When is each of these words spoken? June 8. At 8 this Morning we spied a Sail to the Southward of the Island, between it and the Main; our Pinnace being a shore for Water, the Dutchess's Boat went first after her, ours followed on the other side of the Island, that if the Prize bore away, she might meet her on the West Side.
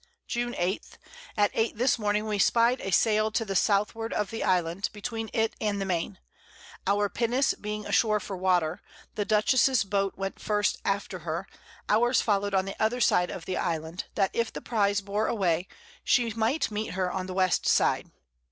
June 0.27 0.55
8. 0.57 0.97
At 1.37 1.51
8 1.53 1.77
this 1.77 1.99
Morning 1.99 2.25
we 2.25 2.39
spied 2.39 2.81
a 2.81 2.89
Sail 2.89 3.29
to 3.29 3.45
the 3.45 3.53
Southward 3.55 4.11
of 4.13 4.31
the 4.31 4.43
Island, 4.43 4.89
between 4.93 5.29
it 5.31 5.53
and 5.61 5.79
the 5.79 5.85
Main; 5.85 6.17
our 6.87 7.07
Pinnace 7.07 7.53
being 7.53 7.85
a 7.85 7.91
shore 7.91 8.19
for 8.19 8.35
Water, 8.35 8.81
the 9.13 9.25
Dutchess's 9.25 9.83
Boat 9.83 10.15
went 10.17 10.39
first 10.41 10.77
after 10.83 11.19
her, 11.19 11.45
ours 11.87 12.19
followed 12.19 12.55
on 12.55 12.65
the 12.65 12.75
other 12.81 12.99
side 12.99 13.29
of 13.29 13.45
the 13.45 13.57
Island, 13.57 14.05
that 14.15 14.31
if 14.33 14.51
the 14.51 14.59
Prize 14.59 15.01
bore 15.01 15.27
away, 15.27 15.67
she 16.03 16.31
might 16.33 16.71
meet 16.71 16.93
her 16.93 17.11
on 17.11 17.27
the 17.27 17.35
West 17.35 17.67
Side. 17.67 18.09